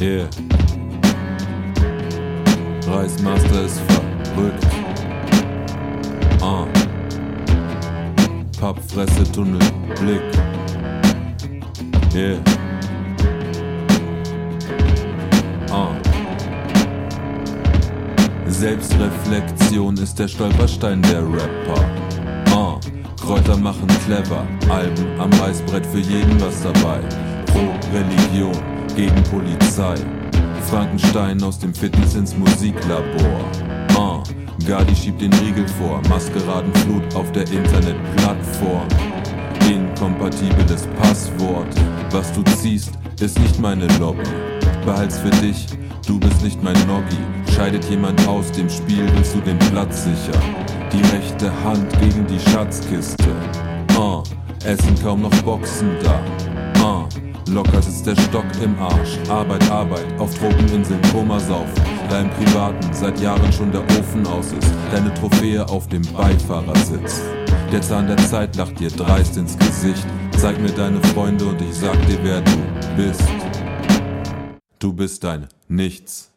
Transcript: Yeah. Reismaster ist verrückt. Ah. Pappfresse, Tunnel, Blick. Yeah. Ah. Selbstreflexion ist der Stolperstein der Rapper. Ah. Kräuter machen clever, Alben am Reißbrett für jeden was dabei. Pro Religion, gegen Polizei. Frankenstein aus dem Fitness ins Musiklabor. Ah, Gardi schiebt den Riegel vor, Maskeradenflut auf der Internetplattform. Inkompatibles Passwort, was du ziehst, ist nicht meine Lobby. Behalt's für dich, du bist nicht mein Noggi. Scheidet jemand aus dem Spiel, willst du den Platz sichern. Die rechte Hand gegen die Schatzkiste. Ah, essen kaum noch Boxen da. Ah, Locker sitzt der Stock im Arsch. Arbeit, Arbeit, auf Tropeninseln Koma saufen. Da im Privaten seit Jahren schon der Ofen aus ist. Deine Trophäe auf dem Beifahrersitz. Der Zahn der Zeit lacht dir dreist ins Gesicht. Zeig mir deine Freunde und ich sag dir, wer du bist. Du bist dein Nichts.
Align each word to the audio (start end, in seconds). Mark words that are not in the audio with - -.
Yeah. 0.00 0.28
Reismaster 2.86 3.64
ist 3.64 3.80
verrückt. 3.80 4.66
Ah. 6.42 6.66
Pappfresse, 8.58 9.22
Tunnel, 9.32 9.60
Blick. 10.00 10.20
Yeah. 12.12 12.38
Ah. 15.70 15.92
Selbstreflexion 18.48 19.96
ist 19.98 20.18
der 20.18 20.26
Stolperstein 20.26 21.02
der 21.02 21.22
Rapper. 21.22 21.84
Ah. 22.50 22.80
Kräuter 23.24 23.56
machen 23.56 23.86
clever, 24.04 24.44
Alben 24.68 25.20
am 25.20 25.32
Reißbrett 25.34 25.86
für 25.86 26.00
jeden 26.00 26.38
was 26.40 26.62
dabei. 26.62 27.00
Pro 27.46 27.72
Religion, 27.92 28.73
gegen 28.96 29.22
Polizei. 29.24 29.94
Frankenstein 30.70 31.42
aus 31.42 31.58
dem 31.58 31.74
Fitness 31.74 32.14
ins 32.14 32.36
Musiklabor. 32.36 33.40
Ah, 33.96 34.22
Gardi 34.66 34.94
schiebt 34.94 35.20
den 35.20 35.32
Riegel 35.34 35.66
vor, 35.68 36.00
Maskeradenflut 36.08 37.14
auf 37.14 37.30
der 37.32 37.42
Internetplattform. 37.50 38.86
Inkompatibles 39.68 40.86
Passwort, 41.00 41.68
was 42.10 42.32
du 42.32 42.42
ziehst, 42.42 42.92
ist 43.20 43.38
nicht 43.38 43.58
meine 43.58 43.86
Lobby. 43.98 44.28
Behalt's 44.84 45.18
für 45.18 45.30
dich, 45.30 45.66
du 46.06 46.18
bist 46.18 46.42
nicht 46.42 46.62
mein 46.62 46.76
Noggi. 46.86 47.52
Scheidet 47.54 47.84
jemand 47.90 48.26
aus 48.28 48.50
dem 48.52 48.68
Spiel, 48.68 49.06
willst 49.14 49.34
du 49.34 49.40
den 49.40 49.58
Platz 49.58 50.04
sichern. 50.04 50.42
Die 50.92 51.02
rechte 51.14 51.50
Hand 51.64 51.88
gegen 52.00 52.26
die 52.26 52.50
Schatzkiste. 52.50 53.30
Ah, 53.98 54.22
essen 54.64 54.94
kaum 55.02 55.22
noch 55.22 55.42
Boxen 55.42 55.90
da. 56.02 56.20
Ah, 56.84 57.08
Locker 57.48 57.80
sitzt 57.80 58.06
der 58.06 58.14
Stock 58.14 58.44
im 58.62 58.78
Arsch. 58.78 59.16
Arbeit, 59.30 59.70
Arbeit, 59.70 60.04
auf 60.18 60.34
Tropeninseln 60.38 61.00
Koma 61.10 61.40
saufen. 61.40 61.82
Da 62.10 62.20
im 62.20 62.28
Privaten 62.28 62.92
seit 62.92 63.18
Jahren 63.20 63.50
schon 63.54 63.72
der 63.72 63.80
Ofen 63.98 64.26
aus 64.26 64.52
ist. 64.52 64.70
Deine 64.92 65.14
Trophäe 65.14 65.66
auf 65.66 65.88
dem 65.88 66.02
Beifahrersitz. 66.12 67.22
Der 67.72 67.80
Zahn 67.80 68.06
der 68.06 68.18
Zeit 68.18 68.56
lacht 68.56 68.78
dir 68.78 68.90
dreist 68.90 69.38
ins 69.38 69.56
Gesicht. 69.56 70.04
Zeig 70.36 70.60
mir 70.60 70.72
deine 70.72 71.00
Freunde 71.14 71.46
und 71.46 71.62
ich 71.62 71.74
sag 71.74 71.98
dir, 72.06 72.18
wer 72.22 72.42
du 72.42 72.58
bist. 72.98 73.24
Du 74.78 74.92
bist 74.92 75.24
dein 75.24 75.48
Nichts. 75.68 76.33